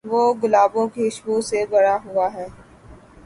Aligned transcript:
وہ 0.11 0.21
گلابوں 0.41 0.85
کی 0.87 1.03
خوشبو 1.05 1.35
سے 1.49 1.59
بھرا 1.71 1.95
ہوا 2.05 2.27
ہے۔ 2.33 2.47